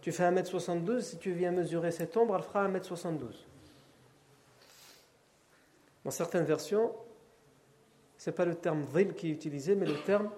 [0.01, 3.47] Tu fais 1m72, si tu viens mesurer cette ombre, elle fera 1m72.
[6.05, 6.93] Dans certaines versions,
[8.19, 10.31] ce n'est pas le terme dhil qui est utilisé, mais le terme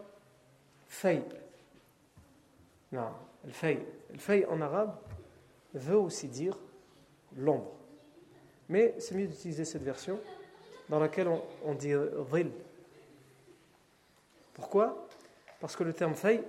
[0.86, 1.22] fay.
[2.92, 3.08] Non,
[3.44, 3.84] le fay.
[4.12, 4.94] Le fay en arabe
[5.74, 6.58] veut aussi dire
[7.36, 7.72] l'ombre.
[8.68, 10.18] Mais c'est mieux d'utiliser cette version
[10.88, 11.28] dans laquelle
[11.64, 11.92] on, dit
[12.32, 12.50] dhil.
[14.52, 15.06] Pourquoi?
[15.60, 16.42] Parce que le terme fay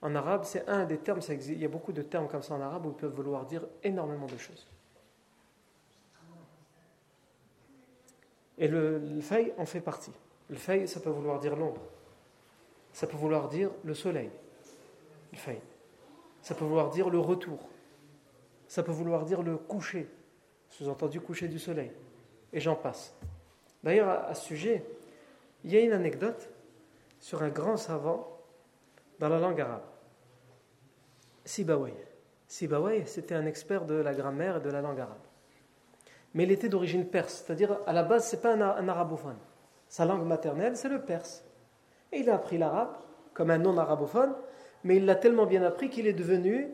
[0.00, 2.60] en arabe, c'est un des termes, il y a beaucoup de termes comme ça en
[2.60, 4.66] arabe où ils peuvent vouloir dire énormément de choses.
[8.58, 10.12] Et le, le en fait partie.
[10.48, 11.80] Le fay, ça peut vouloir dire l'ombre.
[12.92, 14.30] Ça peut vouloir dire le soleil.
[15.32, 15.60] Le fay.
[16.42, 17.58] Ça peut vouloir dire le retour.
[18.68, 20.08] Ça peut vouloir dire le coucher.
[20.68, 21.90] Sous-entendu coucher du soleil.
[22.52, 23.14] Et j'en passe.
[23.82, 24.84] D'ailleurs, à, ce sujet,
[25.64, 26.48] il y a une anecdote
[27.18, 28.38] sur un grand savant
[29.18, 29.84] dans la langue arabe.
[31.44, 31.94] Sibawayh.
[32.46, 35.23] Sibawayh, c'était un expert de la grammaire et de la langue arabe.
[36.34, 39.36] Mais il était d'origine perse, c'est-à-dire à la base, ce n'est pas un, arabophone.
[39.88, 41.44] Sa langue maternelle, c'est le perse.
[42.12, 42.96] Et il a appris l'arabe
[43.32, 44.34] comme un non-arabophone,
[44.82, 46.68] mais il l'a tellement bien appris qu'il est devenu,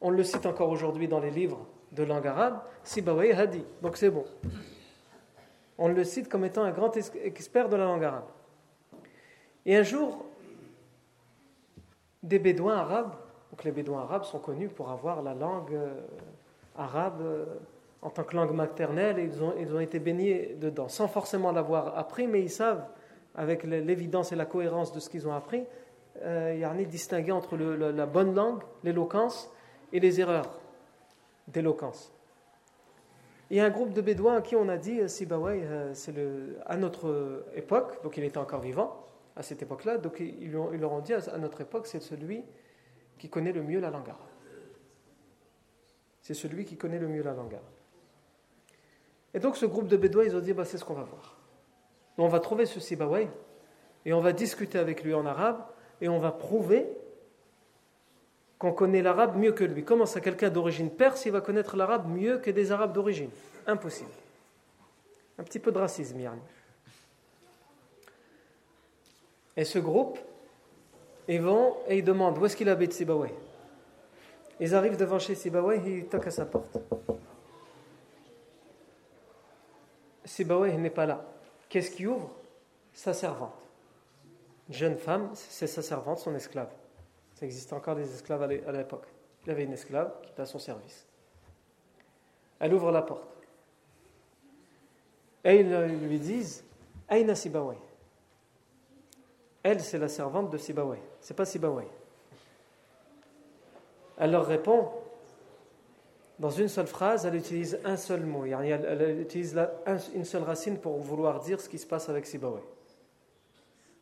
[0.00, 3.64] on le cite encore aujourd'hui dans les livres de langue arabe, Sibawayh Hadi.
[3.82, 4.24] Donc c'est bon.
[5.78, 8.28] On le cite comme étant un grand expert de la langue arabe.
[9.66, 10.24] Et un jour,
[12.22, 13.14] des bédouins arabes
[13.50, 16.00] donc les Bédouins arabes sont connus pour avoir la langue euh,
[16.76, 17.44] arabe euh,
[18.02, 22.40] en tant que langue maternelle ils ont, été baignés dedans, sans forcément l'avoir appris, mais
[22.40, 22.84] ils savent,
[23.34, 25.64] avec l'évidence et la cohérence de ce qu'ils ont appris,
[26.22, 29.50] euh, y a distinguer entre la bonne langue, l'éloquence,
[29.92, 30.58] et les erreurs
[31.48, 32.12] d'éloquence.
[33.50, 36.14] Il y a un groupe de Bédouins à qui on a dit Sibaway, c'est
[36.66, 39.04] à notre époque, donc il était encore vivant
[39.36, 42.44] à cette époque-là, donc ils, leur ont dit à notre époque, c'est celui
[43.18, 44.28] qui connaît le mieux la langue arabe.
[46.20, 47.79] C'est celui qui connaît le mieux la langue arabe.
[49.34, 51.36] Et donc ce groupe de Bédouins, ils ont dit, bah, c'est ce qu'on va voir.
[52.18, 53.28] On va trouver ce Sibaway
[54.04, 55.62] et on va discuter avec lui en arabe
[56.00, 56.86] et on va prouver
[58.58, 59.84] qu'on connaît l'arabe mieux que lui.
[59.84, 63.30] Comment ça, quelqu'un d'origine perse, il va connaître l'arabe mieux que des arabes d'origine?
[63.66, 64.10] Impossible.
[65.38, 66.38] Un petit peu de racisme, Yann.
[69.56, 70.18] Et ce groupe,
[71.26, 73.32] ils vont et ils demandent où est-ce qu'il habite Sibaway.
[74.58, 76.76] Ils arrivent devant chez Sibaway et ils toquent à sa porte.
[80.30, 81.24] Sibaway n'est pas là.
[81.68, 82.30] Qu'est-ce qui ouvre
[82.92, 83.52] Sa servante?
[84.68, 86.70] Une jeune femme, c'est sa servante, son esclave.
[87.34, 89.08] Ça existe encore des esclaves à l'époque.
[89.44, 91.04] Il avait une esclave qui était à son service.
[92.60, 93.26] Elle ouvre la porte.
[95.42, 96.62] Et ils lui disent
[97.08, 97.78] Aïna Sibaway.
[99.64, 101.02] Elle, c'est la servante de Sibaway.
[101.20, 101.88] C'est pas Sibaway.
[104.16, 104.92] Elle leur répond
[106.39, 108.45] dans une seule phrase, elle utilise un seul mot.
[108.45, 109.57] Elle utilise
[110.13, 112.61] une seule racine pour vouloir dire ce qui se passe avec Sibaway.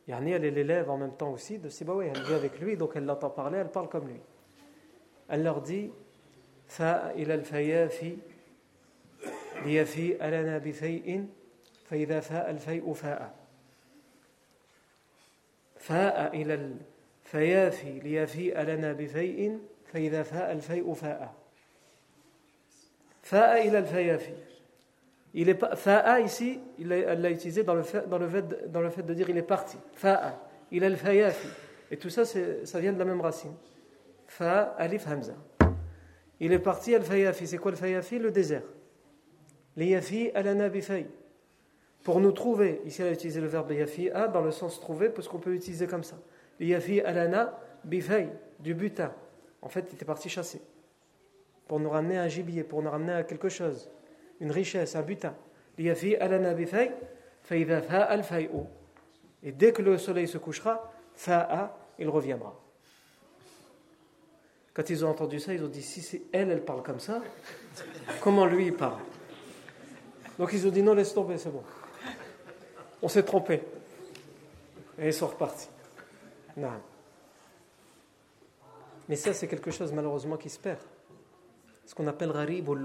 [0.06, 2.10] Yani elle est l'élève en même temps aussi de Sibaway.
[2.14, 4.20] Elle vit avec lui, donc elle l'entend parler, elle parle comme lui.
[5.28, 5.90] Elle leur dit
[6.66, 8.18] Fa ila al-fayafi
[9.64, 11.26] liyafi alana bi fay'in
[11.84, 13.32] fa idha fa al-fay'u fa'a.
[15.84, 19.58] فاء إلى الفيافي ليفيء لنا بفيء
[19.92, 21.34] فإذا فاء الفيء فاء
[23.29, 24.33] Fa'a ila al-fayafi.
[25.35, 28.89] Il est fa'a ici, elle l'a utilisé dans le, fait, dans, le fait, dans le
[28.89, 29.77] fait de dire il est parti.
[29.93, 30.39] Fa'a,
[30.71, 31.47] il al-fayafi.
[31.91, 33.53] Et tout ça, ça vient de la même racine.
[34.25, 35.35] Fa'a, alif, hamza.
[36.39, 37.45] Il est parti al-fayafi.
[37.45, 38.63] C'est quoi al-fayafi Le désert.
[39.77, 41.05] Liyafi alana bifay.
[42.01, 45.27] Pour nous trouver, ici elle a utilisé le verbe yafi'a dans le sens trouver, parce
[45.27, 46.17] qu'on peut l'utiliser comme ça.
[46.59, 49.13] Liyafi alana bifay, du butin.
[49.61, 50.63] En fait, il était parti chasser.
[51.69, 53.89] Pour nous ramener un gibier, pour nous ramener à quelque chose.
[54.41, 55.33] Une richesse, un butin.
[55.77, 55.93] Et
[59.53, 60.91] dès que le soleil se couchera,
[61.97, 62.59] il reviendra.
[64.73, 67.21] Quand ils ont entendu ça, ils ont dit si c'est elle, elle parle comme ça,
[68.19, 68.99] comment lui il parle?
[70.37, 71.63] Donc ils ont dit non, laisse tomber, c'est bon
[73.01, 73.61] on s'est trompé.
[74.97, 75.69] Et ils sont repartis.
[79.07, 80.79] Mais ça, c'est quelque chose malheureusement qui se perd.
[81.89, 82.29] Ce qu'on appelle
[82.67, 82.75] ou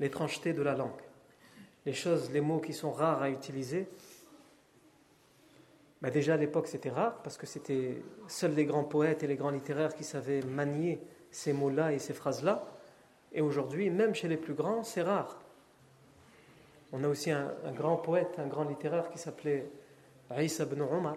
[0.00, 1.02] l'étrangeté de la langue.
[1.84, 3.86] Les choses, les mots qui sont rares à utiliser.
[6.00, 9.36] Ben déjà à l'époque c'était rare parce que c'était seuls les grands poètes et les
[9.36, 10.98] grands littéraires qui savaient manier
[11.30, 12.64] ces mots-là et ces phrases-là.
[13.32, 15.38] Et aujourd'hui, même chez les plus grands, c'est rare.
[16.94, 19.68] On a aussi un, grand poète, un grand littéraire qui s'appelait
[20.30, 21.16] Aïssa ibn Omar.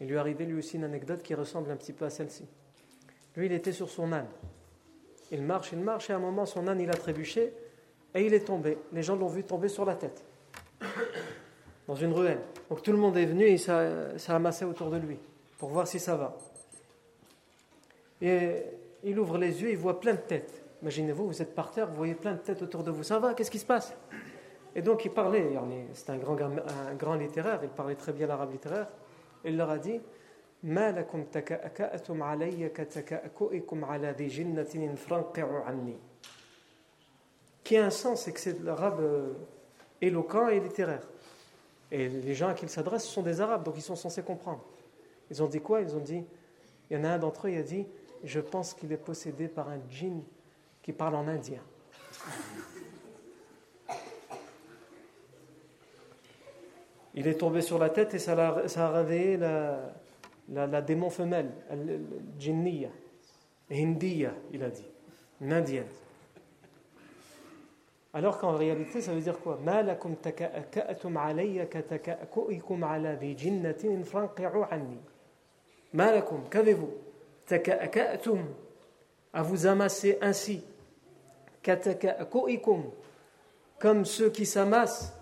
[0.00, 2.46] Il lui arrivé lui aussi une anecdote qui ressemble un petit peu à celle-ci.
[3.36, 4.28] Lui, il était sur son âne.
[5.30, 7.52] Il marche, il marche, et à un moment, son âne, il a trébuché,
[8.14, 8.78] et il est tombé.
[8.92, 10.24] Les gens l'ont vu tomber sur la tête,
[11.86, 12.40] dans une ruelle.
[12.70, 15.18] Donc tout le monde est venu et ça, ça amassé autour de lui,
[15.58, 16.36] pour voir si ça va.
[18.20, 18.62] Et
[19.04, 20.62] il ouvre les yeux, il voit plein de têtes.
[20.82, 23.02] Imaginez-vous, vous êtes par terre, vous voyez plein de têtes autour de vous.
[23.02, 23.94] Ça va Qu'est-ce qui se passe?
[24.74, 25.50] Et donc il parlait,
[25.94, 28.88] c'était un grand, un grand littéraire, il parlait très bien l'arabe littéraire.
[29.44, 30.00] Il leur a dit
[37.68, 39.34] qui a un sens, c'est que c'est l'arabe euh,
[40.00, 41.06] éloquent et littéraire.
[41.90, 44.64] Et les gens à qui il s'adresse sont des Arabes, donc ils sont censés comprendre.
[45.30, 45.82] Ils ont dit quoi?
[45.82, 46.24] Ils ont dit,
[46.90, 47.86] il y en a un d'entre eux, il a dit,
[48.24, 50.22] je pense qu'il est possédé par un djinn
[50.82, 51.60] qui parle en indien.
[57.14, 59.92] Il est tombé sur la tête et ça a, réveillé la,
[60.52, 61.50] la, démon femelle,
[62.38, 62.90] djinniya,
[63.70, 64.86] hindiya, il a dit,
[65.40, 65.86] indienne.
[68.14, 69.58] Alors qu'en réalité, ça veut dire quoi?
[76.50, 76.90] Qu'avez-vous?
[79.32, 80.64] À vous amasser ainsi.
[83.78, 85.14] Comme ceux qui s'amassent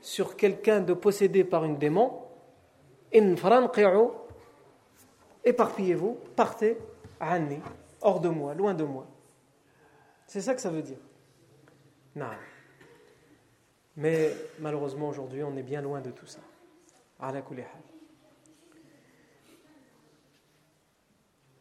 [0.00, 2.12] sur quelqu'un de possédé par une démon.
[5.44, 6.78] Éparpillez-vous, partez,
[8.00, 9.06] hors de moi, loin de moi.
[10.26, 10.98] C'est ça que ça veut dire.
[12.14, 12.26] Non.
[13.96, 16.40] Mais malheureusement aujourd'hui, on est bien loin de tout ça.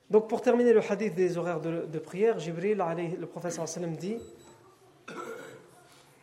[0.09, 4.17] Donc pour terminer le hadith des horaires de, prière, Jibril, le sallam dit,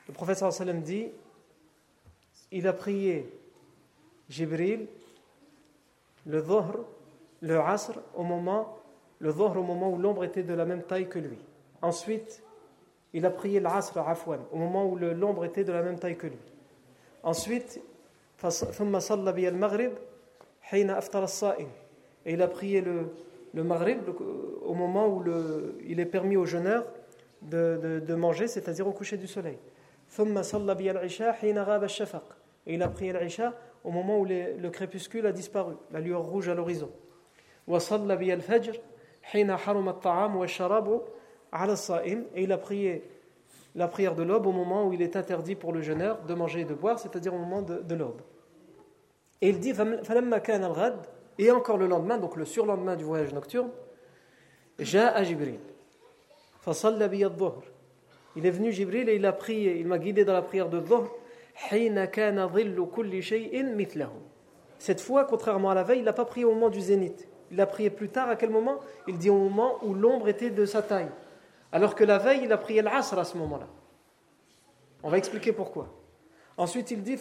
[0.08, 1.08] le sallam dit,
[2.50, 3.28] il a prié
[4.28, 4.86] Jibril
[6.26, 6.84] le dhuhr,
[7.40, 8.78] le asr au moment,
[9.18, 11.38] le dhuhr au moment où l'ombre était de la même taille que lui.
[11.82, 12.42] Ensuite,
[13.12, 16.26] il a prié l'asr afwan, au moment où l'ombre était de la même taille que
[16.26, 16.38] lui.
[17.22, 17.80] Ensuite,
[22.26, 23.12] et il a prié le,
[23.54, 24.00] le maghrib
[24.62, 26.84] au moment où le, il est permis aux jeûneurs
[27.42, 29.58] de, de, manger, c'est-à-dire au coucher du soleil.
[32.66, 33.54] Et il a prié l'Isha
[33.84, 36.90] au moment où le crépuscule a disparu, la lueur rouge à l'horizon.
[37.66, 37.72] Et
[42.36, 43.02] il a prié
[43.74, 46.60] la prière de l'aube au moment où il est interdit pour le jeûneur de manger
[46.60, 48.20] et de boire, c'est-à-dire au moment de, l'aube.
[49.40, 49.72] Et il dit
[51.38, 53.70] et encore le lendemain, donc le surlendemain du voyage nocturne.
[58.36, 60.80] Il est venu Jibril et il a prié, il m'a guidé dans la prière de
[60.80, 61.08] Dhuhr.
[64.78, 67.28] Cette fois, contrairement à la veille, il n'a pas prié au moment du zénith.
[67.50, 68.80] Il a prié plus tard, à quel moment?
[69.06, 71.10] Il dit au moment où l'ombre était de sa taille.
[71.72, 73.68] Alors que la veille, il a prié l'asr à ce moment-là.
[75.02, 75.88] On va expliquer pourquoi.
[76.56, 77.16] Ensuite, il dit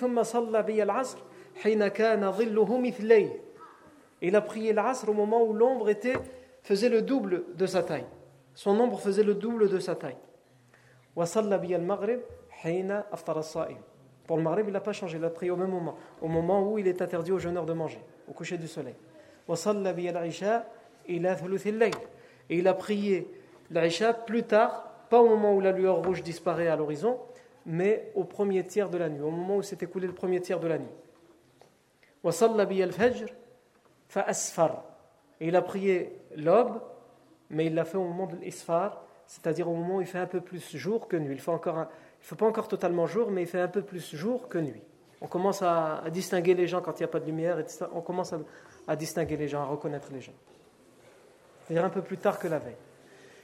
[4.22, 6.16] Il a prié l'asr au moment où l'ombre était,
[6.64, 8.06] faisait le double de sa taille.
[8.54, 10.18] Son ombre faisait le double de sa taille.
[14.28, 16.72] Pour le maghrib, il n'a pas changé, il a prié au même moment, au moment
[16.72, 18.00] où il est interdit aux jeûneurs de manger,
[18.30, 18.96] au coucher du soleil.
[22.50, 23.28] Et il a prié
[23.72, 27.20] l'Aïcha plus tard, pas au moment où la lueur rouge disparaît à l'horizon,
[27.66, 30.60] mais au premier tiers de la nuit, au moment où s'est écoulé le premier tiers
[30.60, 30.88] de la nuit.
[35.42, 36.80] Et il a prié l'aube,
[37.50, 40.28] mais il l'a fait au moment de l'isfar, c'est-à-dire au moment où il fait un
[40.28, 41.34] peu plus jour que nuit.
[41.34, 41.90] Il fait encore un,
[42.24, 44.82] ne fait pas encore totalement jour, mais il fait un peu plus jour que nuit.
[45.22, 47.86] On commence à, distinguer les gens quand il n'y a pas de lumière, etc.
[47.94, 48.34] on commence
[48.88, 50.34] à, distinguer les gens, à reconnaître les gens.
[51.64, 52.76] C'est-à-dire un peu plus tard que la veille.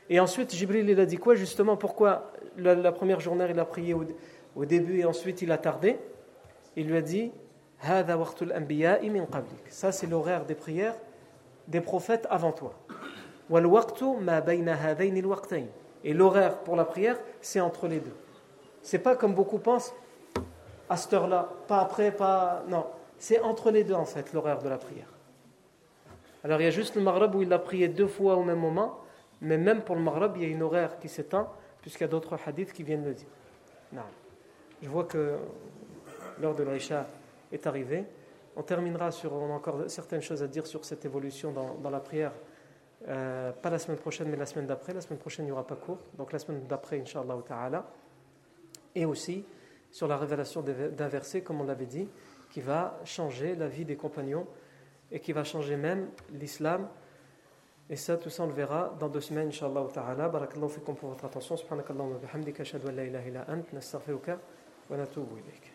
[0.09, 3.93] Et ensuite, Jibril, il a dit quoi justement Pourquoi la, première journée, il a prié
[3.93, 5.97] au, début et ensuite il a tardé?
[6.75, 7.31] Il lui a dit
[9.69, 10.95] Ça, c'est l'horaire des prières
[11.69, 12.73] des prophètes avant toi.
[16.03, 18.15] Et l'horaire pour la prière, c'est entre les deux.
[18.81, 19.93] C'est pas comme beaucoup pensent,
[20.89, 22.63] à cette heure-là, pas après, pas.
[22.67, 22.85] Non,
[23.17, 25.13] c'est entre les deux en fait, l'horaire de la prière.
[26.43, 28.59] Alors il y a juste le Maghreb où il a prié deux fois au même
[28.59, 28.99] moment,
[29.41, 31.51] mais même pour le Maghreb, il y a une horaire qui s'étend,
[31.81, 33.27] puisqu'il y a d'autres hadiths qui viennent le dire.
[33.91, 34.03] Non.
[34.81, 35.35] Je vois que
[36.39, 37.05] l'heure de l'Aïcha
[37.51, 38.05] est arrivée.
[38.55, 41.89] On terminera sur, on a encore certaines choses à dire sur cette évolution dans, dans
[41.89, 42.31] la prière.
[43.07, 44.93] Euh, pas la semaine prochaine, mais la semaine d'après.
[44.93, 45.99] La semaine prochaine, il n'y aura pas cours.
[46.17, 47.85] Donc la semaine d'après, Inch'Allah ta'ala
[48.95, 49.45] et aussi
[49.91, 52.07] sur la révélation d'un verset, comme on l'avait dit,
[52.51, 54.47] qui va changer la vie des compagnons
[55.11, 56.87] et qui va changer même l'islam.
[57.89, 60.29] Et ça, tout ça, on le verra dans deux semaines, Inch'Allah ta'ala.
[60.29, 61.57] Barakallahu fikum pour votre attention.
[61.57, 64.39] Subhanakallahu wa bihamdika, ashhadu an la ilaha illa ant, nastaghfiruka
[64.89, 65.68] wa natubu ilayk.